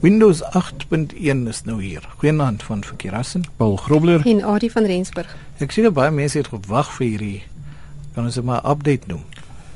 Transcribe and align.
Windows 0.00 0.42
8.1 0.42 1.48
is 1.48 1.62
nou 1.64 1.82
hier. 1.82 2.08
Goeienaand 2.16 2.62
van 2.62 2.84
Verkeerassen. 2.84 3.44
Paul 3.56 3.76
Grobler 3.76 4.26
en 4.26 4.44
Adie 4.44 4.72
van 4.72 4.84
Rensburg. 4.84 5.36
Ek 5.58 5.72
sien 5.74 5.92
baie 5.92 6.10
mense 6.10 6.38
het 6.38 6.48
gewag 6.48 6.92
vir 6.96 7.06
hierdie 7.06 7.42
kan 8.14 8.26
ons 8.26 8.34
dit 8.34 8.44
maar 8.44 8.64
update 8.66 9.06
noem 9.06 9.22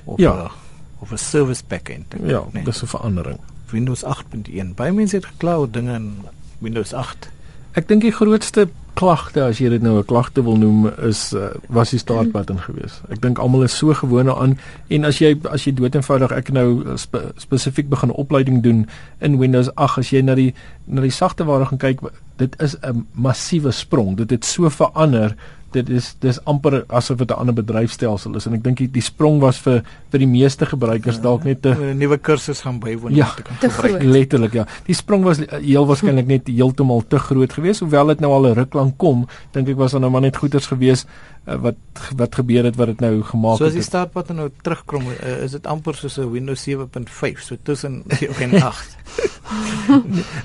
of 0.04 0.18
ja. 0.18 0.32
a, 0.32 0.50
of 0.98 1.12
'n 1.12 1.18
service 1.18 1.62
backend. 1.68 2.14
Ja, 2.24 2.42
nee. 2.52 2.64
dis 2.64 2.82
'n 2.82 2.86
verandering. 2.86 3.38
Windows 3.70 4.04
8.1. 4.04 4.74
Baie 4.74 4.92
mense 4.92 5.16
het 5.16 5.27
gekla 5.27 5.57
oor 5.57 5.70
dinge 5.70 5.95
in 5.95 6.24
Windows 6.59 6.93
8. 6.93 7.30
Ek 7.72 7.88
dink 7.88 8.02
die 8.02 8.12
grootste 8.12 8.68
klagte 8.95 9.43
as 9.45 9.59
jy 9.59 9.68
dit 9.72 9.82
nou 9.82 9.98
'n 9.98 10.04
klagte 10.04 10.43
wil 10.45 10.56
noem 10.56 10.86
is 11.02 11.32
uh, 11.32 11.48
was 11.68 11.90
die 11.90 11.98
start 11.98 12.32
button 12.32 12.58
geweest. 12.58 13.02
Ek 13.08 13.20
dink 13.22 13.38
almal 13.38 13.62
is 13.62 13.76
so 13.76 13.95
gewoond 13.95 14.29
aan 14.29 14.58
en 14.88 15.04
as 15.04 15.18
jy 15.18 15.36
as 15.50 15.64
jy 15.64 15.72
dood 15.72 15.95
eenvoudig 15.95 16.32
ek 16.32 16.52
nou 16.52 16.96
spe, 16.96 17.32
spesifiek 17.36 17.89
begin 17.89 18.11
opleiding 18.11 18.62
doen 18.62 18.86
in 19.20 19.39
Windows 19.39 19.70
8 19.75 19.98
as 19.98 20.11
jy 20.11 20.22
na 20.22 20.34
die 20.34 20.54
na 20.86 21.00
die 21.00 21.11
sagte 21.11 21.44
ware 21.44 21.67
gaan 21.67 21.79
kyk 21.79 22.00
dit 22.36 22.61
is 22.61 22.76
'n 22.82 23.07
massiewe 23.14 23.72
sprong. 23.72 24.17
Dit 24.17 24.31
het 24.31 24.44
so 24.44 24.68
verander 24.68 25.36
dit 25.72 25.89
is 25.89 26.14
dis 26.21 26.39
amper 26.44 26.85
asof 26.89 27.18
dit 27.18 27.31
'n 27.31 27.35
ander 27.35 27.54
bedryfstelsel 27.54 28.36
is. 28.36 28.46
En 28.46 28.54
ek 28.54 28.64
dink 28.64 28.79
die, 28.79 28.90
die 28.90 29.03
sprong 29.03 29.40
was 29.40 29.58
vir 29.58 29.82
vir 30.11 30.18
die 30.18 30.29
meeste 30.29 30.67
gebruikers 30.67 31.17
ja, 31.17 31.22
dalk 31.22 31.45
net 31.45 31.67
'n 31.67 31.98
nuwe 31.98 32.19
kursus 32.19 32.61
gaan 32.61 32.78
bywoon 32.78 33.14
ja, 33.14 33.33
te 33.36 33.42
kan 33.42 33.70
gebruik. 33.70 34.03
letterlik 34.03 34.53
ja. 34.53 34.67
Die 34.86 34.95
sprong 34.95 35.25
was 35.25 35.39
heel 35.39 35.86
waarskynlik 35.86 36.27
net 36.27 36.47
heeltemal 36.47 37.05
te 37.08 37.19
groot 37.19 37.53
geweest. 37.53 37.81
Hoewel 37.81 38.06
dit 38.06 38.20
nou 38.20 38.33
al 38.33 38.47
'n 38.47 38.55
ruk 38.55 38.75
lank 38.75 38.97
kom 38.98 39.27
dink 39.53 39.69
ek 39.69 39.77
was 39.77 39.92
dan 39.92 40.00
nou 40.00 40.11
maar 40.11 40.20
net 40.20 40.36
goeders 40.36 40.67
geweest 40.67 41.06
uh, 41.47 41.56
wat 41.62 41.75
wat 42.17 42.34
gebeur 42.34 42.64
het 42.64 42.77
wat 42.77 42.92
dit 42.92 43.01
nou 43.01 43.23
gemaak 43.23 43.59
het. 43.59 43.62
So 43.62 43.70
as 43.70 43.77
die 43.77 43.84
startpad 43.87 44.33
nou 44.37 44.48
terugkom, 44.62 45.09
uh, 45.11 45.42
is 45.45 45.56
dit 45.56 45.67
amper 45.67 45.98
soos 45.98 46.19
'n 46.19 46.31
Windows 46.31 46.62
7.5, 46.69 47.42
so 47.42 47.56
tussen 47.62 48.03
7 48.20 48.51
en 48.51 48.62
8. 48.62 48.97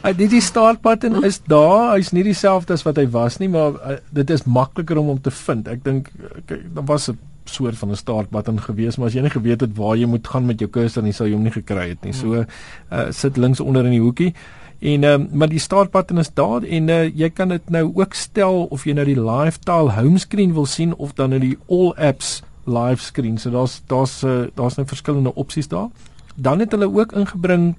uh, 0.04 0.18
dit 0.18 0.30
die 0.30 0.42
startpad 0.42 1.04
is 1.24 1.42
daar, 1.46 1.94
hy's 1.96 2.12
nie 2.12 2.24
dieselfde 2.24 2.74
as 2.74 2.84
wat 2.84 2.98
hy 2.98 3.08
was 3.10 3.38
nie, 3.38 3.50
maar 3.50 3.80
uh, 3.82 3.98
dit 4.12 4.30
is 4.30 4.44
makliker 4.44 4.98
om 4.98 5.14
hom 5.14 5.22
te 5.22 5.32
vind. 5.32 5.68
Ek 5.68 5.84
dink 5.84 6.12
okay, 6.38 6.62
dan 6.74 6.86
was 6.86 7.10
'n 7.10 7.20
soort 7.50 7.78
van 7.78 7.92
'n 7.92 7.96
start 7.96 8.30
button 8.30 8.60
gewees, 8.62 8.98
maar 8.98 9.08
as 9.08 9.14
jy 9.14 9.22
nie 9.22 9.30
geweet 9.30 9.62
het 9.62 9.78
waar 9.78 9.96
jy 9.96 10.06
moet 10.06 10.28
gaan 10.28 10.46
met 10.46 10.60
jou 10.60 10.70
cursor 10.70 11.04
nie, 11.04 11.14
sou 11.14 11.28
jy 11.28 11.34
hom 11.34 11.44
nie 11.44 11.52
gekry 11.52 11.90
het 11.90 12.04
nie. 12.04 12.14
So 12.14 12.44
uh, 12.44 13.12
sit 13.12 13.38
links 13.38 13.60
onder 13.60 13.86
in 13.86 13.92
die 13.92 14.02
hoekie. 14.04 14.34
En 14.80 15.04
ehm 15.04 15.22
um, 15.22 15.30
maar 15.32 15.50
die 15.50 15.60
start 15.60 15.92
button 15.92 16.18
is 16.18 16.34
daar 16.34 16.64
en 16.64 16.88
uh, 16.88 17.16
jy 17.16 17.30
kan 17.30 17.48
dit 17.48 17.70
nou 17.70 17.92
ook 17.94 18.14
stel 18.14 18.64
of 18.64 18.84
jy 18.86 18.94
nou 18.94 19.06
die 19.06 19.22
live 19.22 19.60
tile 19.60 19.92
home 19.92 20.18
screen 20.18 20.54
wil 20.54 20.66
sien 20.66 20.96
of 20.96 21.14
dan 21.14 21.30
nou 21.30 21.40
die 21.40 21.58
all 21.68 21.94
apps 21.94 22.44
live 22.66 23.04
screen. 23.04 23.38
So 23.38 23.50
daar's 23.50 23.82
daar's 23.86 24.24
uh, 24.24 24.46
daar's 24.54 24.76
nou 24.76 24.88
verskillende 24.88 25.36
opsies 25.36 25.68
daar. 25.68 25.88
Dan 26.36 26.60
het 26.60 26.72
hulle 26.72 26.94
ook 26.94 27.12
ingebring 27.12 27.76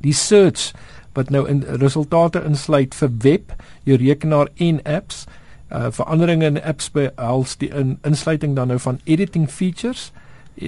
die 0.00 0.12
search 0.12 0.72
wat 1.12 1.30
nou 1.30 1.48
in 1.48 1.62
resultate 1.62 2.42
insluit 2.44 2.94
vir 2.94 3.10
web, 3.18 3.54
jou 3.84 3.96
rekenaar 3.96 4.48
en 4.56 4.82
apps. 4.82 5.26
Uh 5.68 5.90
veranderinge 5.90 6.46
in 6.46 6.62
apps 6.62 6.90
by 6.90 7.10
als 7.14 7.56
die 7.56 7.68
in, 7.68 7.98
insluiting 8.02 8.56
dan 8.56 8.68
nou 8.68 8.78
van 8.80 9.00
editing 9.04 9.50
features 9.50 10.12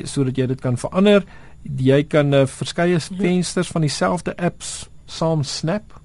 sodat 0.05 0.37
jy 0.37 0.47
dit 0.47 0.61
kan 0.61 0.78
verander. 0.78 1.25
Jy 1.62 2.05
kan 2.05 2.34
uh, 2.34 2.47
verskeie 2.47 3.01
ja. 3.01 3.17
vensters 3.19 3.69
van 3.69 3.81
dieselfde 3.81 4.37
apps 4.37 4.90
saam 5.11 5.44
snap 5.47 5.97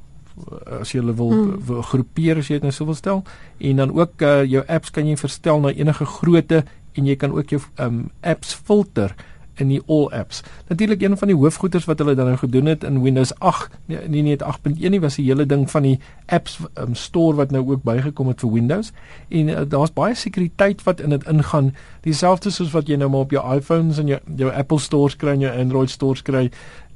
as 0.81 0.91
jy 0.91 0.99
wil, 1.15 1.31
wil 1.63 1.83
groepeer 1.87 2.41
as 2.41 2.49
jy 2.49 2.59
dit 2.59 2.67
nou 2.67 2.73
sou 2.75 2.89
wil 2.89 2.97
stel. 2.97 3.21
En 3.63 3.79
dan 3.83 3.93
ook 3.95 4.25
uh, 4.25 4.41
jou 4.43 4.65
apps 4.67 4.91
kan 4.91 5.07
jy 5.07 5.15
verstel 5.19 5.63
na 5.63 5.71
enige 5.71 6.07
grootte 6.17 6.65
en 6.95 7.07
jy 7.07 7.15
kan 7.19 7.31
ook 7.35 7.55
jou 7.55 7.61
um, 7.79 8.05
apps 8.23 8.53
filter 8.55 9.15
in 9.55 9.69
die 9.71 9.79
all 9.87 10.09
apps. 10.11 10.41
Natuurlik 10.67 11.01
een 11.01 11.17
van 11.17 11.31
die 11.31 11.37
hoofgoeders 11.37 11.85
wat 11.87 12.01
hulle 12.03 12.15
dan 12.15 12.27
nou 12.27 12.37
gedoen 12.37 12.67
het 12.67 12.83
in 12.83 13.01
Windows 13.03 13.31
8, 13.39 13.71
nee 13.87 14.07
nie 14.11 14.23
net 14.25 14.43
8.1 14.43 14.91
nie, 14.91 14.99
was 14.99 15.15
die 15.15 15.25
hele 15.29 15.45
ding 15.47 15.63
van 15.71 15.87
die 15.87 15.95
apps 16.27 16.57
um, 16.75 16.95
store 16.95 17.37
wat 17.39 17.55
nou 17.55 17.63
ook 17.69 17.85
bygekom 17.87 18.33
het 18.33 18.43
vir 18.43 18.51
Windows. 18.51 18.91
En 19.29 19.51
uh, 19.53 19.63
daar's 19.67 19.95
baie 19.95 20.15
sekuriteit 20.15 20.83
wat 20.83 20.99
in 20.99 21.15
dit 21.15 21.27
ingaan, 21.31 21.71
dieselfde 22.03 22.51
soos 22.51 22.73
wat 22.75 22.91
jy 22.91 22.99
nou 22.99 23.09
maar 23.13 23.29
op 23.29 23.35
jou 23.35 23.43
iPhones 23.55 24.01
en 24.03 24.11
jou 24.11 24.19
jou 24.35 24.51
Apple 24.51 24.79
stores 24.79 25.15
kry 25.15 25.37
en 25.37 25.47
jou 25.47 25.55
Android 25.55 25.89
stores 25.89 26.23
kry 26.25 26.49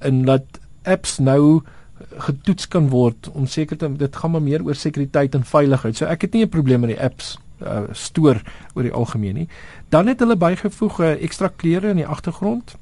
en 0.03 0.25
dat 0.27 0.59
apps 0.83 1.19
nou 1.23 1.61
getoets 2.17 2.67
kan 2.67 2.89
word 2.89 3.29
om 3.33 3.47
seker 3.47 3.77
te 3.77 3.89
dit 3.97 4.15
gaan 4.15 4.31
maar 4.31 4.41
meer 4.41 4.63
oor 4.63 4.75
sekuriteit 4.75 5.35
en 5.35 5.43
veiligheid. 5.43 5.97
So 5.97 6.05
ek 6.05 6.21
het 6.21 6.33
nie 6.33 6.45
'n 6.45 6.49
probleem 6.49 6.79
met 6.79 6.95
die 6.95 7.03
apps 7.03 7.37
uh, 7.61 7.83
stoor 7.91 8.41
oor 8.73 8.83
die 8.83 8.93
algemeen 8.93 9.35
nie. 9.35 9.47
Dan 9.89 10.07
het 10.07 10.19
hulle 10.19 10.35
bygevoeg 10.35 10.99
'n 10.99 11.03
uh, 11.03 11.23
ekstra 11.23 11.47
kleure 11.47 11.89
in 11.89 11.95
die 11.95 12.07
agtergrond. 12.07 12.75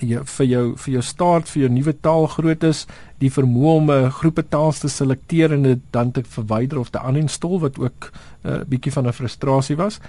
Ja 0.00 0.24
vir 0.24 0.46
jou 0.46 0.64
vir 0.76 0.92
jou 0.92 1.02
start 1.02 1.48
vir 1.48 1.62
jou 1.62 1.70
nuwe 1.72 1.92
taalgroottes, 1.92 2.86
die 3.18 3.30
vermoë 3.30 3.76
om 3.76 3.90
'n 3.90 4.04
uh, 4.04 4.10
groepe 4.12 4.42
taals 4.48 4.78
te 4.78 4.88
selekteer 4.88 5.52
en 5.52 5.62
dit 5.62 5.80
dan 5.90 6.12
te 6.12 6.22
verwyder 6.22 6.78
of 6.78 6.90
te 6.90 7.00
uninstall 7.08 7.58
wat 7.60 7.78
ook 7.78 8.12
'n 8.44 8.48
uh, 8.48 8.60
bietjie 8.68 8.92
van 8.92 9.06
'n 9.06 9.12
frustrasie 9.12 9.76
was 9.76 10.00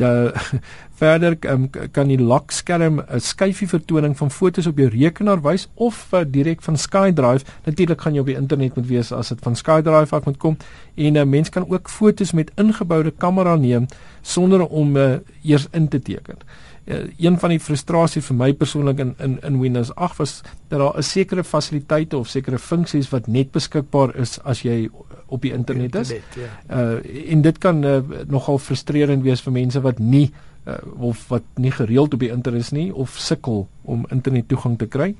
da 0.00 0.32
verder 1.00 1.36
um, 1.48 1.68
kan 1.92 2.10
die 2.10 2.18
lock 2.20 2.52
skerm 2.54 3.00
'n 3.00 3.20
skyfie 3.20 3.68
vertoning 3.68 4.16
van 4.16 4.30
fotos 4.30 4.66
op 4.66 4.78
jou 4.78 4.88
rekenaar 4.92 5.42
wys 5.44 5.68
of 5.74 6.00
uh, 6.12 6.24
direk 6.26 6.62
van 6.62 6.76
SkyDrive. 6.76 7.44
Natuurlik 7.64 8.00
gaan 8.00 8.14
jy 8.14 8.20
op 8.20 8.30
die 8.32 8.36
internet 8.36 8.76
moet 8.76 8.88
wees 8.88 9.12
as 9.12 9.32
dit 9.32 9.44
van 9.44 9.56
SkyDrive 9.56 10.16
af 10.16 10.24
moet 10.24 10.38
kom 10.38 10.56
en 10.94 11.12
'n 11.12 11.16
uh, 11.16 11.24
mens 11.24 11.48
kan 11.48 11.68
ook 11.68 11.88
fotos 11.88 12.32
met 12.32 12.50
ingeboude 12.56 13.10
kamera 13.10 13.56
neem 13.56 13.86
sonder 14.22 14.66
om 14.66 14.96
uh, 14.96 15.18
eers 15.42 15.68
in 15.72 15.88
te 15.88 16.00
teken. 16.00 16.36
Uh, 16.36 16.69
een 17.16 17.38
van 17.38 17.50
die 17.50 17.60
frustrasies 17.60 18.26
vir 18.26 18.36
my 18.36 18.52
persoonlik 18.52 18.98
in 18.98 19.14
in 19.18 19.38
in 19.46 19.60
Windows 19.60 19.94
8 19.94 20.16
was 20.18 20.42
dat 20.68 20.78
daar 20.78 20.98
'n 20.98 21.02
sekere 21.02 21.44
fasiliteite 21.44 22.16
of 22.16 22.28
sekere 22.28 22.58
funksies 22.58 23.10
wat 23.10 23.26
net 23.26 23.52
beskikbaar 23.52 24.16
is 24.16 24.38
as 24.44 24.62
jy 24.62 24.90
op 25.26 25.42
die 25.42 25.52
internet 25.52 25.94
is. 25.94 26.10
Internet, 26.10 26.50
ja. 26.68 26.76
Uh 26.76 27.32
en 27.32 27.42
dit 27.42 27.58
kan 27.58 27.84
uh, 27.84 27.98
nogal 28.26 28.58
frustrerend 28.58 29.22
wees 29.22 29.40
vir 29.40 29.52
mense 29.52 29.80
wat 29.80 29.98
nie 29.98 30.30
uh, 30.66 30.74
of 30.98 31.28
wat 31.28 31.42
nie 31.54 31.70
gereeld 31.70 32.14
op 32.14 32.20
die 32.20 32.30
internet 32.30 32.60
is 32.60 32.70
nie 32.70 32.94
of 32.94 33.16
sukkel 33.18 33.68
om 33.82 34.06
internet 34.10 34.48
toegang 34.48 34.78
te 34.78 34.86
kry. 34.86 35.14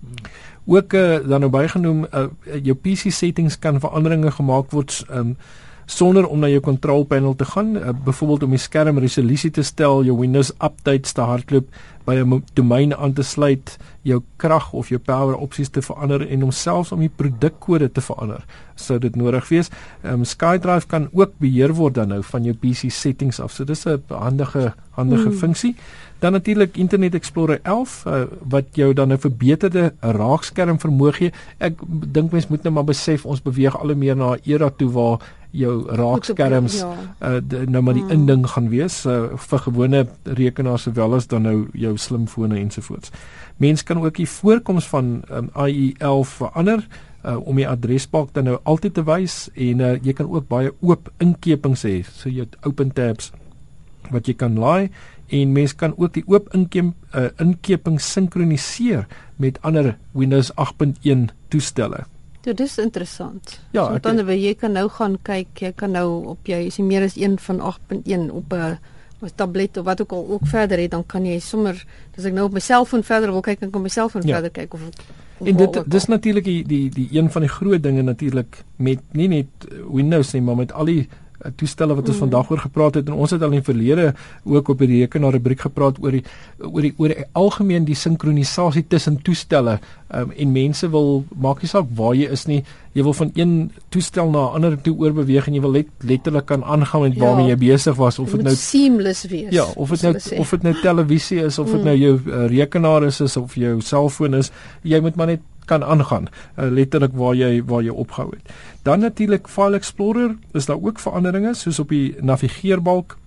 Hmm. 0.00 0.14
Ook 0.66 0.92
uh, 0.92 1.18
dan 1.28 1.40
nou 1.40 1.50
bygenoem 1.50 2.06
uh, 2.12 2.26
jou 2.62 2.74
PC 2.74 3.12
settings 3.12 3.58
kan 3.58 3.80
veranderinge 3.80 4.30
gemaak 4.30 4.70
word 4.70 5.04
um 5.10 5.36
sonder 5.86 6.26
om 6.26 6.38
na 6.42 6.48
jou 6.50 6.60
control 6.60 7.04
panel 7.04 7.34
te 7.34 7.44
gaan, 7.44 7.76
uh, 7.76 7.90
byvoorbeeld 8.04 8.42
om 8.42 8.50
die 8.50 8.58
skerm 8.58 8.98
resolusie 8.98 9.50
te 9.50 9.62
stel, 9.62 10.04
jou 10.04 10.18
Windows 10.18 10.52
updates 10.58 11.12
te 11.12 11.20
hardloop, 11.20 11.70
by 12.06 12.14
'n 12.14 12.42
domein 12.54 12.94
aan 12.94 13.12
te 13.12 13.22
sluit, 13.22 13.76
jou 14.02 14.22
krag 14.36 14.72
of 14.72 14.88
jou 14.88 14.98
power 14.98 15.36
opsies 15.36 15.68
te 15.68 15.82
verander 15.82 16.22
en 16.28 16.40
homself 16.40 16.92
om 16.92 17.00
die 17.00 17.10
produkkode 17.10 17.92
te 17.92 18.00
verander. 18.00 18.44
Sou 18.74 18.98
dit 18.98 19.16
nodig 19.16 19.48
wees. 19.48 19.70
Ehm 20.02 20.12
um, 20.12 20.24
SkyDrive 20.24 20.86
kan 20.86 21.08
ook 21.12 21.32
beheer 21.38 21.74
word 21.74 21.94
dan 21.94 22.08
nou 22.08 22.22
van 22.22 22.44
jou 22.44 22.54
PC 22.54 22.90
settings 22.90 23.40
af. 23.40 23.52
So 23.52 23.64
dis 23.64 23.86
'n 23.86 24.02
handige 24.08 24.74
handige 24.90 25.28
hmm. 25.28 25.38
funksie. 25.38 25.74
Dan 26.18 26.32
natuurlik 26.32 26.76
Internet 26.76 27.14
Explorer 27.14 27.60
11 27.62 28.04
uh, 28.06 28.12
eh, 28.12 28.26
wat 28.48 28.64
jou 28.72 28.92
dan 28.92 29.12
'n 29.12 29.18
verbeterde 29.18 29.94
raakskerm 30.00 30.78
vermoë 30.78 31.12
gee. 31.12 31.32
Ek 31.58 31.74
dink 31.88 32.32
mense 32.32 32.46
moet 32.50 32.62
nou 32.62 32.74
maar 32.74 32.84
besef 32.84 33.26
ons 33.26 33.42
beweeg 33.42 33.78
al 33.78 33.86
hoe 33.86 33.94
meer 33.94 34.16
na 34.16 34.32
'n 34.34 34.40
era 34.44 34.70
toe 34.70 34.90
waar 34.90 35.18
jou 35.56 35.74
raakskerms 35.98 36.78
ja. 36.82 36.92
uh, 37.20 37.64
nou 37.66 37.82
maar 37.82 37.96
die 37.96 38.04
mm. 38.04 38.14
inding 38.14 38.46
gaan 38.52 38.68
wees 38.72 39.00
uh, 39.06 39.34
vir 39.48 39.64
gewone 39.66 40.04
rekenaars 40.38 40.86
sowel 40.88 41.16
as 41.18 41.28
dan 41.32 41.46
nou 41.48 41.56
jou 41.74 41.96
slimfone 41.98 42.58
ensovoorts. 42.60 43.12
Mense 43.62 43.84
kan 43.84 44.02
ook 44.04 44.20
die 44.20 44.28
voorkoms 44.28 44.88
van 44.92 45.22
um, 45.32 45.50
IE11 45.54 46.36
verander 46.40 46.84
uh, 47.24 47.36
om 47.46 47.56
die 47.56 47.68
adresbalk 47.68 48.34
dan 48.36 48.50
nou 48.50 48.58
altyd 48.64 48.98
te 48.98 49.04
wys 49.06 49.46
en 49.54 49.82
uh, 49.82 49.96
jy 50.02 50.14
kan 50.16 50.30
ook 50.30 50.48
baie 50.48 50.72
oop 50.80 51.10
inkepings 51.22 51.86
hê, 51.88 51.98
so 52.04 52.30
jy 52.30 52.48
open 52.68 52.92
tabs 52.96 53.32
wat 54.12 54.28
jy 54.28 54.36
kan 54.38 54.58
laai 54.60 54.90
en 55.34 55.54
mense 55.54 55.74
kan 55.74 55.94
ook 55.96 56.14
die 56.14 56.24
oop 56.30 56.52
inkep 56.54 56.92
uh, 57.16 57.30
inkeping 57.42 57.98
sinkroniseer 58.02 59.06
met 59.42 59.58
ander 59.66 59.96
Windows 60.14 60.52
8.1 60.54 61.26
toestelle. 61.50 62.06
Ja, 62.46 62.52
dis 62.54 62.76
interessant. 62.78 63.56
Ja, 63.74 63.88
so, 63.88 63.98
dan 63.98 64.20
okay. 64.22 64.36
jy 64.38 64.54
kan 64.54 64.76
nou 64.76 64.86
gaan 64.94 65.16
kyk, 65.26 65.48
jy 65.58 65.72
kan 65.74 65.96
nou 65.96 66.06
op 66.36 66.46
jy 66.46 66.60
is 66.68 66.78
meer 66.78 67.02
as 67.02 67.16
een 67.18 67.34
van 67.42 67.58
8.1 67.58 68.30
op 68.30 68.54
'n 68.54 68.78
of 69.20 69.32
tablet 69.34 69.76
of 69.76 69.84
wat 69.84 70.00
ook 70.00 70.12
al 70.12 70.26
ook 70.28 70.46
verder 70.46 70.78
het, 70.78 70.90
dan 70.90 71.06
kan 71.06 71.24
jy 71.24 71.38
sommer 71.40 71.74
as 72.16 72.24
ek 72.24 72.32
nou 72.32 72.46
op 72.46 72.52
my 72.52 72.60
selfoon 72.60 73.02
verder 73.02 73.32
wil 73.32 73.40
kyk, 73.40 73.60
dan 73.60 73.70
kan 73.70 73.82
my 73.82 73.88
selfoon 73.88 74.22
ja. 74.22 74.34
verder 74.34 74.50
kyk 74.50 74.74
of, 74.74 74.80
of 75.38 75.46
En 75.46 75.56
dit 75.56 75.90
dis 75.90 76.06
natuurlik 76.06 76.44
die, 76.44 76.64
die 76.64 76.90
die 76.90 77.08
een 77.12 77.30
van 77.30 77.42
die 77.42 77.50
groot 77.50 77.82
dinge 77.82 78.02
natuurlik 78.02 78.64
met 78.76 79.00
nie 79.12 79.28
net 79.28 79.46
Windows 79.90 80.32
nie, 80.32 80.42
maar 80.42 80.56
met 80.56 80.72
al 80.72 80.84
die 80.84 81.08
Eh, 81.08 81.25
toestelle 81.56 81.94
wat 81.94 82.08
ons 82.08 82.16
mm. 82.16 82.24
vandag 82.26 82.50
oor 82.50 82.62
gepraat 82.64 82.98
het 83.00 83.10
en 83.10 83.18
ons 83.24 83.34
het 83.34 83.42
al 83.42 83.56
in 83.56 83.64
verlede 83.64 84.12
ook 84.44 84.68
op 84.68 84.78
die 84.84 85.02
rekenaar 85.02 85.36
rubriek 85.36 85.66
gepraat 85.66 86.00
oor 86.02 86.16
die 86.18 86.24
oor 86.60 86.82
die 86.86 86.94
oor 86.96 87.14
die 87.14 87.28
algemeen 87.32 87.86
die 87.88 87.98
sinkronisasie 87.98 88.86
tussen 88.88 89.20
toestelle 89.22 89.78
um, 90.08 90.32
en 90.32 90.52
mense 90.52 90.90
wil 90.90 91.24
maak 91.36 91.62
nie 91.62 91.72
saak 91.72 91.90
waar 91.98 92.16
jy 92.16 92.30
is 92.32 92.46
nie 92.50 92.62
jy 92.96 93.04
wil 93.04 93.12
van 93.16 93.30
een 93.34 93.72
toestel 93.92 94.30
na 94.32 94.44
'n 94.46 94.54
ander 94.56 94.76
toe 94.80 94.96
oorbeweeg 94.98 95.46
en 95.46 95.54
jy 95.54 95.60
wil 95.60 95.72
let, 95.72 95.88
letterlik 96.00 96.46
kan 96.46 96.64
aangaan 96.64 97.00
met 97.00 97.18
waarmee 97.18 97.46
ja, 97.46 97.52
jy 97.54 97.58
besig 97.58 97.96
was 97.96 98.18
of 98.18 98.30
dit 98.30 98.42
nou 98.42 98.54
seamless 98.54 99.26
wees 99.28 99.52
ja 99.52 99.66
of 99.76 99.90
dit 99.90 100.02
nou 100.02 100.40
of 100.40 100.50
dit 100.50 100.62
nou 100.62 100.74
televisie 100.80 101.42
is 101.44 101.58
of 101.58 101.70
dit 101.70 101.80
mm. 101.80 101.84
nou 101.84 101.96
jou 101.96 102.20
uh, 102.26 102.46
rekenaar 102.46 103.04
is, 103.04 103.20
is 103.20 103.36
of 103.36 103.54
jou 103.54 103.80
selfoon 103.80 104.34
is 104.34 104.50
jy 104.82 105.00
moet 105.00 105.16
maar 105.16 105.26
net 105.26 105.40
kan 105.66 105.84
aangaan 105.84 106.28
uh, 106.28 106.70
letterlik 106.70 107.12
waar 107.12 107.34
jy 107.34 107.62
waar 107.66 107.82
jy 107.82 107.90
opgehou 107.90 108.30
het. 108.30 108.54
Dan 108.82 109.00
natuurlik 109.00 109.48
File 109.48 109.76
Explorer 109.76 110.36
is 110.52 110.66
daar 110.66 110.78
ook 110.82 110.98
veranderinge 110.98 111.54
soos 111.54 111.78
op 111.78 111.88
die 111.88 112.14
navigeerbalk 112.20 113.18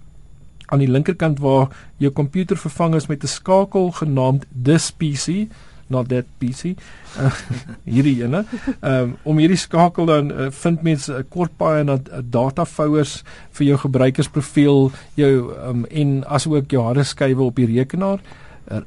aan 0.69 0.79
die 0.79 0.89
linkerkant 0.89 1.39
waar 1.39 1.67
jou 1.97 2.11
komputer 2.13 2.57
vervang 2.57 2.95
is 2.95 3.07
met 3.07 3.23
'n 3.23 3.27
skakel 3.27 3.91
genaamd 3.91 4.45
This 4.63 4.91
PC 4.91 5.49
not 5.89 6.09
that 6.09 6.25
PC. 6.39 6.75
Uh, 7.17 7.31
hierdie 7.93 8.23
ene. 8.23 8.43
Um, 8.81 9.17
om 9.23 9.39
hierdie 9.41 9.59
skakel 9.59 10.09
dan 10.09 10.31
uh, 10.31 10.49
vind 10.63 10.83
mense 10.83 11.11
'n 11.11 11.21
uh, 11.21 11.27
kort 11.29 11.51
paai 11.57 11.83
na 11.83 11.97
uh, 11.99 12.21
datafouers 12.21 13.23
vir 13.57 13.67
jou 13.71 13.77
gebruikersprofiel 13.85 14.91
jou 15.15 15.33
um, 15.57 15.85
en 15.89 16.23
asook 16.27 16.71
jou 16.71 16.83
harde 16.83 17.03
skywe 17.03 17.43
op 17.43 17.55
die 17.55 17.69
rekenaar 17.77 18.21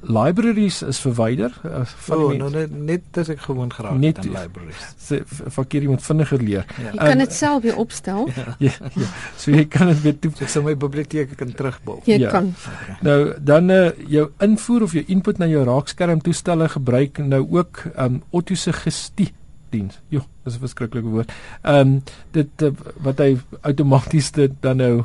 libraries 0.01 0.83
is 0.83 1.01
verwyder 1.03 1.55
uh, 1.67 1.83
van 2.07 2.19
oh, 2.19 2.33
nou 2.39 2.51
net 2.51 2.71
net 2.73 3.19
as 3.19 3.31
ek 3.33 3.41
gewoon 3.47 3.73
geraak 3.73 3.99
net 3.99 4.21
in 4.23 4.33
libraries. 4.35 4.85
Se 5.01 5.23
fakir 5.27 5.89
moet 5.91 6.05
vinniger 6.05 6.43
leer. 6.43 6.67
Ja. 6.79 6.93
Jy 6.93 6.99
kan 7.01 7.23
dit 7.25 7.33
um, 7.33 7.37
self 7.37 7.63
weer 7.63 7.77
opstel. 7.77 8.29
ja. 8.39 8.55
ja, 8.59 8.75
ja. 8.95 9.11
So 9.37 9.51
jy 9.51 9.67
kan 9.67 9.91
dit 9.91 10.03
weer 10.07 10.19
toe 10.23 10.33
so, 10.39 10.47
so 10.47 10.63
my 10.63 10.77
biblioteek 10.79 11.37
kan 11.41 11.53
terugbou. 11.59 12.01
Jy 12.07 12.21
ja. 12.23 12.31
kan. 12.35 12.53
Okay. 12.55 12.97
Nou 13.09 13.19
dan 13.53 13.71
uh, 13.75 13.85
jou 14.07 14.29
invoer 14.45 14.87
of 14.89 14.97
jou 14.99 15.05
input 15.07 15.43
na 15.43 15.51
jou 15.51 15.65
raakskerm 15.67 16.23
toestelle 16.23 16.69
gebruik 16.73 17.23
nou 17.27 17.45
ook 17.59 17.87
um 17.97 18.23
autosuggestie 18.33 19.33
diens. 19.73 19.99
Jo, 20.13 20.23
dis 20.45 20.55
'n 20.57 20.65
verskriklike 20.67 21.09
woord. 21.09 21.33
Ehm 21.63 21.81
um, 21.81 22.03
dit 22.31 22.63
uh, 22.63 22.71
wat 23.03 23.19
hy 23.19 23.39
outomaties 23.61 24.31
dit 24.31 24.53
dan 24.61 24.77
nou 24.77 25.05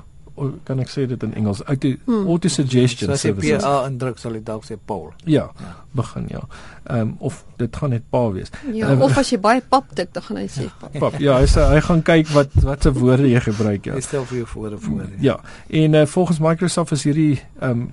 kan 0.68 0.80
ek 0.84 0.92
sê 0.92 1.06
dit 1.10 1.24
in 1.26 1.34
Engels 1.40 1.64
auto 1.66 1.90
hmm. 2.06 2.28
auto 2.28 2.50
suggestion 2.52 3.10
so 3.10 3.16
services. 3.16 3.50
So 3.50 3.56
as 3.58 3.64
jy 3.64 3.82
PA 3.82 3.90
indruk 3.90 4.22
sal 4.22 4.38
dit 4.38 4.46
dalk 4.46 4.66
sê 4.68 4.78
Paul. 4.78 5.12
Ja, 5.26 5.48
ja. 5.62 5.74
begin 5.98 6.28
ja. 6.32 6.44
Ehm 6.86 7.02
um, 7.02 7.14
of 7.30 7.44
dit 7.58 7.80
gaan 7.82 7.94
net 7.96 8.06
Pa 8.14 8.24
wees. 8.32 8.54
Ja, 8.74 8.92
um, 8.94 9.02
of 9.08 9.18
as 9.18 9.32
jy 9.34 9.40
baie 9.42 9.62
pap 9.62 9.94
tik 9.98 10.14
dan 10.16 10.26
gaan 10.30 10.42
hy 10.42 10.48
sê 10.52 10.70
pap. 10.80 10.98
Pap. 11.02 11.20
Ja, 11.24 11.40
hy 11.42 11.50
sê 11.52 11.68
hy 11.74 11.84
gaan 11.90 12.04
kyk 12.06 12.34
wat 12.36 12.58
wat 12.68 12.88
se 12.88 12.94
woorde 12.94 13.30
jy 13.30 13.44
gebruik 13.50 13.90
ja. 13.90 13.98
Hy 13.98 14.06
stel 14.06 14.26
vir 14.30 14.44
jou 14.44 14.50
voor 14.56 14.80
voor. 14.88 15.06
Ja. 15.24 15.40
En 15.84 16.02
uh, 16.02 16.06
volgens 16.06 16.42
Microsoft 16.44 16.98
is 16.98 17.08
hierdie 17.10 17.38
ehm 17.60 17.72
um, 17.72 17.88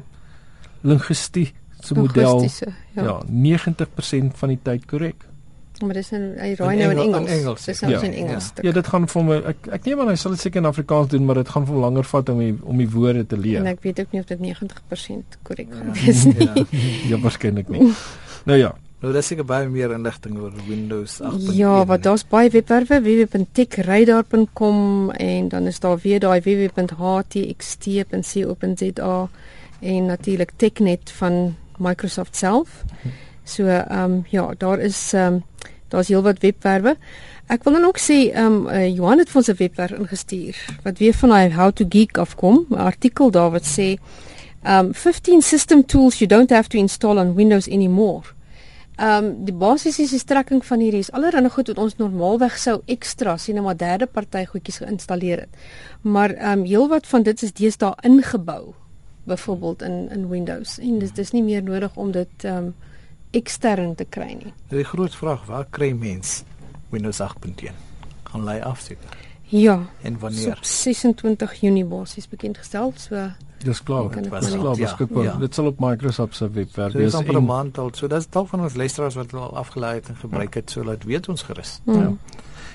linguistie 0.85 1.52
se 1.81 1.94
model 1.96 2.44
ja. 2.94 3.02
ja 3.02 3.20
90% 3.25 4.37
van 4.37 4.52
die 4.52 4.61
tyd 4.62 4.85
korrek. 4.87 5.25
Maar 5.82 5.97
dis 5.99 6.12
in 6.15 6.26
hy 6.38 6.53
raai 6.59 6.76
nou 6.79 6.91
in 6.93 6.99
Engels. 7.03 7.31
Engels. 7.31 7.65
Dis 7.65 7.81
nou 7.82 7.93
ja. 7.93 8.03
in 8.06 8.12
Engels. 8.12 8.53
Ja, 8.56 8.69
ja 8.69 8.73
dit 8.76 8.87
gaan 8.87 9.09
vir 9.11 9.25
my 9.26 9.38
ek 9.55 9.69
ek 9.79 9.88
neem 9.88 10.05
aan 10.05 10.12
hy 10.12 10.19
sal 10.21 10.37
dit 10.37 10.44
seker 10.44 10.62
in 10.62 10.71
Afrikaans 10.71 11.11
doen, 11.11 11.25
maar 11.26 11.41
dit 11.43 11.50
gaan 11.50 11.67
vir 11.67 11.81
langer 11.82 12.06
vat 12.12 12.31
om 12.31 12.38
die, 12.44 12.55
om 12.62 12.79
die 12.79 12.91
woorde 12.91 13.26
te 13.26 13.38
leer. 13.41 13.65
En 13.65 13.73
ek 13.73 13.82
weet 13.87 14.05
ook 14.05 14.15
nie 14.15 14.23
of 14.23 14.31
dit 14.31 14.41
90% 14.44 15.38
korrek 15.43 15.75
gaan 15.75 15.91
ja. 15.91 15.94
wees 16.05 16.25
nie. 16.31 16.47
Ja, 16.47 16.55
ja 17.15 17.21
waarskynlik 17.26 17.75
nie. 17.75 17.91
Nou 18.44 18.59
ja. 18.61 18.75
Nou 19.05 19.12
dis 19.12 19.26
seker 19.29 19.44
baie 19.44 19.69
meer 19.69 19.93
inligting 19.93 20.38
oor 20.41 20.55
Windows 20.65 21.21
8. 21.21 21.53
Ja, 21.59 21.85
wat 21.85 22.06
daar's 22.06 22.23
baie 22.25 22.49
webwerwe 22.55 23.03
www.techradar.com 23.05 25.11
en 25.11 25.49
dan 25.53 25.67
is 25.69 25.81
daar 25.85 25.99
weer 26.00 26.20
daai 26.25 26.41
www.htxt.co.za 26.41 29.29
en 29.81 30.06
natuurlik 30.06 30.53
Technet 30.56 31.11
van 31.19 31.56
Microsoft 31.77 32.37
self. 32.37 32.85
So 33.44 33.67
ehm 33.67 34.02
um, 34.02 34.25
ja, 34.31 34.55
daar 34.58 34.79
is 34.79 35.12
ehm 35.12 35.35
um, 35.35 35.44
daar's 35.88 36.08
heelwat 36.08 36.38
webwerwe. 36.41 36.96
Ek 37.46 37.64
wil 37.64 37.73
dan 37.73 37.85
ook 37.85 37.99
sê 37.99 38.32
ehm 38.32 38.46
um, 38.46 38.69
uh, 38.69 38.88
Johan 38.96 39.19
het 39.19 39.29
vir 39.31 39.37
ons 39.37 39.49
'n 39.49 39.56
webwerf 39.58 39.99
ingestuur 39.99 40.56
wat 40.82 40.99
weer 40.99 41.14
van 41.14 41.31
hy 41.31 41.50
How 41.50 41.73
to 41.73 41.85
Geek 41.88 42.19
afkom, 42.19 42.67
'n 42.70 42.75
artikel 42.75 43.31
daar 43.31 43.50
wat 43.50 43.67
sê 43.67 43.99
um 44.64 44.94
15 44.94 45.43
system 45.43 45.85
tools 45.85 46.19
you 46.19 46.26
don't 46.26 46.50
have 46.50 46.69
to 46.69 46.79
install 46.79 47.19
on 47.19 47.35
Windows 47.35 47.69
anymore. 47.69 48.23
Um 48.96 49.44
die 49.44 49.52
basiese 49.52 50.19
strekking 50.19 50.64
van 50.64 50.81
hierdie 50.81 51.02
is 51.02 51.11
allerlei 51.12 51.50
goed 51.50 51.69
wat 51.69 51.79
ons 51.79 51.96
normaalweg 51.99 52.56
sou 52.58 52.81
ekstra 52.87 53.37
sien 53.37 53.58
om 53.58 53.69
'n 53.69 53.76
derde 53.76 54.06
party 54.06 54.44
goedjies 54.44 54.79
geïnstalleer 54.79 55.38
het. 55.38 55.52
Maar 56.02 56.31
um 56.52 56.64
heelwat 56.64 57.06
van 57.06 57.23
dit 57.23 57.43
is 57.43 57.52
deesdae 57.52 57.93
ingebou 58.02 58.75
byvoorbeeld 59.25 59.82
in 59.82 60.08
in 60.11 60.29
Windows 60.29 60.79
en 60.79 60.99
dis 60.99 61.12
dis 61.12 61.32
nie 61.32 61.43
meer 61.43 61.62
nodig 61.62 61.96
om 61.96 62.12
dit 62.12 62.44
um 62.44 62.75
ekstern 63.35 63.95
te 63.99 64.07
kry 64.09 64.33
nie. 64.39 64.53
Die 64.69 64.85
groot 64.85 65.15
vraag, 65.15 65.45
waar 65.51 65.67
kry 65.71 65.93
mens 65.93 66.43
Windows 66.91 67.21
8.1? 67.23 67.75
Gaan 68.31 68.45
lei 68.45 68.61
af 68.63 68.81
seker. 68.81 69.23
Ja. 69.43 69.81
En 70.03 70.19
wanneer? 70.19 70.59
26 70.61 71.61
Junie 71.61 71.85
basies 71.85 72.29
bekend 72.29 72.59
gestel, 72.59 72.93
so 72.97 73.31
Dis 73.65 73.83
klaar. 73.83 74.11
Dit 74.13 74.29
was 74.29 74.51
klaar 74.51 74.77
beskikbaar. 74.77 75.25
Ja, 75.25 75.33
ja. 75.33 75.39
Dit 75.39 75.55
sal 75.55 75.67
op 75.67 75.79
Microsoft 75.81 76.37
se 76.37 76.51
webwerf 76.51 76.93
wees. 76.93 77.03
Dit 77.03 77.13
is 77.13 77.15
amper 77.15 77.41
'n 77.41 77.45
maand 77.45 77.79
al. 77.79 77.91
So 77.93 78.07
dis 78.07 78.29
dalk 78.29 78.49
van 78.49 78.61
ons 78.61 78.75
luisteraars 78.75 79.15
wat 79.15 79.35
al 79.35 79.57
afgelaai 79.57 79.95
het 79.95 80.09
en 80.09 80.17
gebruik 80.17 80.55
het, 80.55 80.71
so 80.71 80.85
laat 80.85 81.05
weet 81.05 81.29
ons 81.29 81.43
gerus. 81.43 81.81
Mm. 81.85 82.01
Ja. 82.01 82.13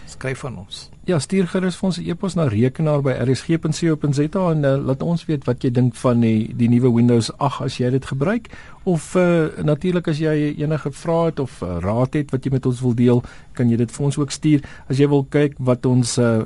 Skryf 0.10 0.40
van 0.40 0.58
ons. 0.58 0.90
Ja, 1.06 1.20
stuur 1.20 1.48
gerus 1.48 1.78
vir 1.78 1.88
ons 1.88 1.98
'n 1.98 2.10
e-pos 2.10 2.36
na 2.36 2.48
rekenaar@rsg.co.za 2.48 4.52
en 4.52 4.64
uh, 4.64 4.86
laat 4.86 5.02
ons 5.02 5.26
weet 5.26 5.46
wat 5.46 5.64
jy 5.64 5.72
dink 5.72 5.96
van 5.96 6.20
die 6.20 6.54
die 6.56 6.70
nuwe 6.70 6.94
Windows 6.94 7.38
8 7.38 7.62
as 7.62 7.78
jy 7.78 7.90
dit 7.90 8.06
gebruik 8.06 8.50
of 8.84 9.16
uh, 9.16 9.48
natuurlik 9.64 10.08
as 10.08 10.20
jy 10.20 10.56
enige 10.58 10.92
vrae 10.92 11.26
het 11.26 11.40
of 11.40 11.62
uh, 11.62 11.78
raad 11.80 12.14
het 12.14 12.32
wat 12.32 12.44
jy 12.44 12.52
met 12.52 12.66
ons 12.66 12.82
wil 12.82 12.94
deel, 12.94 13.24
kan 13.60 13.70
jy 13.72 13.80
dit 13.82 13.92
vir 13.96 14.08
ons 14.08 14.20
ook 14.20 14.34
stuur. 14.34 14.66
As 14.90 15.02
jy 15.02 15.10
wil 15.12 15.26
kyk 15.36 15.58
wat 15.70 15.86
ons 15.90 16.16
uh, 16.22 16.42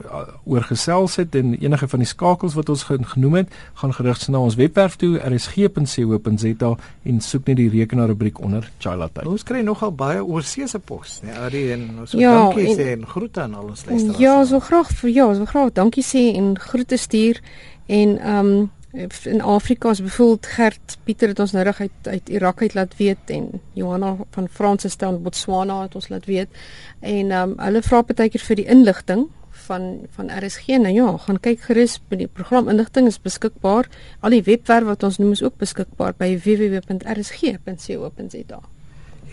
oor 0.50 0.66
gesels 0.68 1.20
het 1.22 1.38
en 1.40 1.54
enige 1.54 1.90
van 1.92 2.04
die 2.04 2.10
skakels 2.10 2.58
wat 2.58 2.72
ons 2.74 2.86
genoem 2.90 3.40
het, 3.44 3.54
gaan 3.82 3.94
gerus 3.96 4.28
na 4.34 4.42
ons 4.44 4.58
webwerf 4.60 4.98
toe 5.02 5.16
rsg.co.za 5.22 6.74
en 7.04 7.24
soek 7.24 7.50
net 7.50 7.60
die 7.60 7.70
rekenaar 7.74 8.12
rubriek 8.14 8.42
onder 8.44 8.68
Chila 8.84 9.10
Tyd. 9.14 9.28
Ons 9.30 9.46
kry 9.48 9.64
nogal 9.66 9.94
baie 9.96 10.22
oorseese 10.24 10.80
pos, 10.84 11.20
nee, 11.24 11.34
Ari 11.46 11.66
en 11.76 11.90
so 12.06 12.20
ja, 12.22 12.34
dankie 12.40 12.70
en, 12.72 12.78
sê 12.80 12.92
en 12.98 13.08
groete 13.10 13.44
aan 13.44 13.58
al 13.60 13.72
ons 13.74 13.86
luisteraars. 13.88 14.22
Ja, 14.22 14.38
so 14.48 14.62
graag 14.64 14.94
vir 15.02 15.14
ja, 15.14 15.28
so 15.38 15.50
graag 15.50 15.74
dankie 15.78 16.06
sê 16.06 16.30
en 16.38 16.54
groete 16.60 17.00
stuur 17.02 17.44
en 17.88 18.18
ehm 18.20 18.56
um, 18.56 18.72
in 18.94 19.42
Afrika 19.42 19.90
is 19.90 20.02
bevoeld 20.02 20.46
Gert 20.46 20.98
Pieter 21.04 21.28
het 21.28 21.40
ons 21.40 21.52
nou 21.52 21.64
reg 21.66 21.80
uit 21.82 22.08
uit 22.08 22.30
Irak 22.30 22.62
uit 22.62 22.74
laat 22.74 22.98
weet 22.98 23.18
en 23.34 23.62
Johanna 23.74 24.18
van 24.32 24.48
Franse 24.48 24.90
staan 24.90 25.22
Botswana 25.24 25.82
het 25.82 25.96
ons 25.96 26.10
laat 26.10 26.26
weet 26.26 26.50
en 27.00 27.32
um, 27.32 27.54
hulle 27.58 27.82
vra 27.82 28.02
partykeer 28.06 28.42
vir 28.50 28.56
die 28.62 28.66
inligting 28.70 29.28
van 29.66 30.06
van 30.14 30.30
RSG 30.30 30.68
nou 30.84 30.94
ja 30.94 31.18
gaan 31.26 31.40
kyk 31.42 31.60
gerus 31.70 32.02
by 32.10 32.16
die 32.22 32.28
program 32.30 32.70
inligting 32.70 33.08
is 33.10 33.22
beskikbaar 33.22 33.86
al 34.22 34.30
die 34.38 34.46
webwerf 34.46 34.86
wat 34.92 35.04
ons 35.10 35.18
noem 35.18 35.34
is 35.34 35.44
ook 35.44 35.58
beskikbaar 35.58 36.14
by 36.18 36.38
www.rsg.co.za 36.46 37.00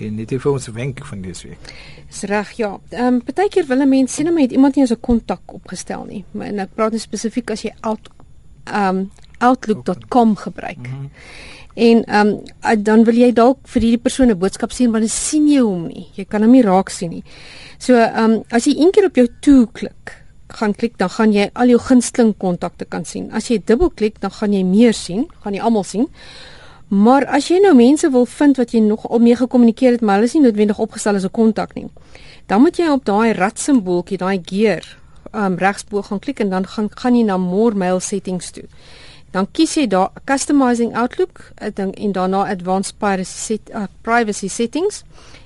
en 0.01 0.17
net 0.17 0.33
vir 0.33 0.49
ons 0.49 0.67
wenk 0.73 1.05
van 1.05 1.21
dese 1.21 1.51
week. 1.51 1.61
Dis 2.09 2.23
reg, 2.31 2.57
ja. 2.57 2.71
Ehm 2.89 3.07
um, 3.07 3.23
partykeer 3.25 3.67
wil 3.69 3.83
'n 3.85 3.89
mens 3.89 4.15
sien 4.15 4.33
maar 4.33 4.43
het 4.43 4.53
iemand 4.53 4.75
nie 4.75 4.83
eens 4.85 4.97
'n 4.97 5.01
kontak 5.01 5.43
opgestel 5.53 6.05
nie. 6.05 6.25
Maar 6.31 6.47
en 6.47 6.59
ek 6.59 6.75
praat 6.75 6.93
net 6.93 7.01
spesifiek 7.01 7.51
as 7.51 7.63
jy 7.63 7.73
out 7.81 8.09
ehm 8.65 8.97
um, 8.97 9.11
outlook.com 9.41 10.37
gebruik. 10.37 10.79
Mm 10.79 10.85
-hmm. 10.85 11.11
En 11.75 12.05
ehm 12.05 12.41
um, 12.63 12.83
dan 12.83 13.05
wil 13.05 13.15
jy 13.15 13.33
dalk 13.33 13.59
vir 13.73 13.83
hierdie 13.83 14.03
persoon 14.03 14.31
'n 14.31 14.39
boodskap 14.39 14.73
sien 14.73 14.91
want 14.91 15.05
jy 15.05 15.11
sien 15.11 15.49
jy 15.49 15.61
hom 15.61 15.87
nie. 15.87 16.07
Jy 16.15 16.25
kan 16.25 16.43
hom 16.43 16.51
nie 16.51 16.63
raak 16.63 16.91
sien 16.91 17.11
nie. 17.11 17.25
So 17.79 17.95
ehm 17.95 18.31
um, 18.31 18.43
as 18.51 18.65
jy 18.65 18.75
een 18.77 18.91
keer 18.91 19.05
op 19.05 19.17
jou 19.17 19.29
toe 19.41 19.69
klik 19.73 20.21
gaan 20.51 20.75
klik 20.75 20.99
dan 20.99 21.11
gaan 21.11 21.33
jy 21.33 21.51
al 21.53 21.69
jou 21.69 21.79
gunsteling 21.79 22.35
kontakte 22.37 22.85
kan 22.85 23.05
sien. 23.05 23.31
As 23.33 23.49
jy 23.49 23.63
dubbelklik 23.65 24.21
dan 24.21 24.31
gaan 24.31 24.53
jy 24.53 24.65
meer 24.65 24.95
sien, 24.95 25.29
gaan 25.43 25.55
jy 25.55 25.61
almal 25.61 25.85
sien. 25.85 26.09
Maar 26.89 27.27
as 27.27 27.49
jy 27.49 27.61
nou 27.63 27.75
mense 27.75 28.11
wil 28.11 28.27
vind 28.27 28.57
wat 28.57 28.73
jy 28.75 28.81
nog 28.81 29.07
al 29.07 29.19
mee 29.19 29.37
gekommunikeer 29.37 29.93
het, 29.93 30.01
maar 30.01 30.19
hulle 30.19 30.27
is 30.27 30.35
nie 30.35 30.43
noodwendig 30.43 30.79
opgestel 30.79 31.15
as 31.15 31.25
'n 31.25 31.31
kontak 31.31 31.75
nie. 31.75 31.87
Dan 32.47 32.63
moet 32.63 32.77
jy 32.77 32.89
op 32.91 33.05
daai 33.05 33.33
rat 33.33 33.59
simbooltjie, 33.59 34.19
daai 34.19 34.41
gear, 34.45 34.83
um 35.33 35.57
regsbo 35.57 36.03
gaan 36.03 36.19
klik 36.19 36.41
en 36.41 36.51
dan 36.51 36.67
gaan 36.67 36.89
gaan 36.91 37.15
jy 37.15 37.23
na 37.23 37.37
more 37.37 37.75
mail 37.75 38.01
settings 38.01 38.51
toe. 38.51 38.65
Dan 39.31 39.47
kies 39.53 39.77
jy 39.79 39.87
daar 39.87 40.11
customizing 40.25 40.97
outlook 40.97 41.53
dan 41.75 41.93
en 41.93 42.13
daarna 42.13 42.45
advanced 42.51 42.99
privacy 42.99 43.39
set, 43.39 43.71
uh, 43.75 43.87
privacy 44.03 44.49
settings 44.49 45.05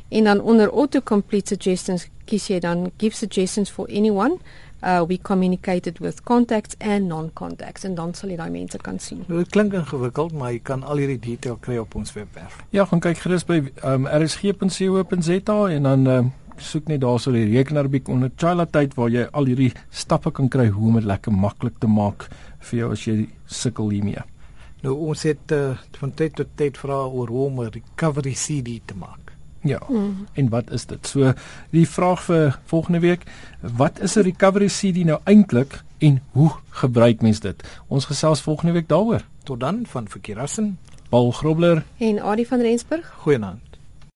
en 0.08 0.24
dan 0.24 0.40
onder 0.40 0.70
auto 0.70 1.00
complete 1.00 1.54
suggestions 1.54 2.08
kies 2.24 2.46
jy 2.48 2.60
dan 2.60 2.90
give 2.96 3.16
suggestions 3.16 3.70
for 3.70 3.88
anyone 3.88 4.38
uh, 4.84 5.04
we 5.06 5.18
communicated 5.18 5.98
with 5.98 6.24
contacts 6.24 6.76
and 6.80 7.08
non-contacts 7.08 7.84
en 7.84 7.94
dan 7.94 8.14
sal 8.14 8.32
jy 8.32 8.38
daai 8.38 8.52
mense 8.52 8.78
kan 8.84 9.00
sien. 9.00 9.24
Nou, 9.28 9.40
dit 9.42 9.52
klink 9.56 9.74
ingewikkeld, 9.76 10.36
maar 10.38 10.54
jy 10.54 10.62
kan 10.70 10.84
al 10.84 11.02
hierdie 11.02 11.20
detail 11.20 11.58
kry 11.64 11.80
op 11.80 11.96
ons 11.98 12.14
webwerf. 12.16 12.60
Ja, 12.76 12.86
gaan 12.90 13.02
kyk 13.04 13.20
gerus 13.24 13.46
by 13.48 13.60
um, 13.82 14.08
rsg.co.za 14.08 15.58
en 15.76 15.88
dan 15.88 16.08
um, 16.14 16.32
soek 16.60 16.90
net 16.92 17.02
daarso 17.02 17.32
die 17.34 17.46
rekenaarbiek 17.50 18.08
onder 18.12 18.30
Chila 18.38 18.66
tyd 18.70 18.94
waar 18.98 19.10
jy 19.10 19.26
al 19.32 19.48
hierdie 19.50 19.72
stappe 19.90 20.30
kan 20.34 20.50
kry 20.52 20.68
hoe 20.70 20.90
om 20.92 21.00
dit 21.00 21.08
lekker 21.08 21.34
maklik 21.34 21.80
te 21.82 21.90
maak 21.90 22.28
vir 22.64 22.78
jou 22.78 22.92
as 22.92 23.04
jy 23.04 23.28
sukkel 23.47 23.90
hiermee. 23.90 24.23
Nou 24.85 24.94
ons 25.09 25.23
het 25.23 25.52
uh, 25.52 25.76
van 25.99 26.12
tyd 26.12 26.35
tot 26.37 26.50
tyd 26.61 26.78
vra 26.78 27.04
oor 27.06 27.28
hoe 27.28 27.47
om 27.47 27.61
'n 27.62 27.71
recovery 27.73 28.35
CD 28.35 28.80
te 28.85 28.97
maak. 28.97 29.33
Ja. 29.64 29.80
Mm. 29.88 30.26
En 30.33 30.49
wat 30.49 30.71
is 30.71 30.87
dit? 30.87 31.06
So 31.06 31.33
die 31.71 31.88
vraag 31.88 32.23
vir 32.23 32.61
volgende 32.64 33.00
week, 33.00 33.25
wat 33.61 34.00
is 34.00 34.16
'n 34.16 34.21
recovery 34.21 34.68
CD 34.68 35.04
nou 35.04 35.21
eintlik 35.25 35.83
en 35.99 36.23
hoe 36.33 36.50
gebruik 36.68 37.23
mens 37.23 37.40
dit? 37.40 37.64
Ons 37.88 38.04
gesels 38.04 38.40
volgende 38.40 38.73
week 38.73 38.88
daaroor. 38.88 39.25
Tot 39.44 39.61
dan 39.61 39.87
van 39.87 40.09
Verkeerassen, 40.09 40.78
Paul 41.09 41.30
Grobler 41.30 41.85
en 41.99 42.23
Adie 42.23 42.47
van 42.47 42.61
Rensburg. 42.61 43.14
Goeienaand. 43.16 43.74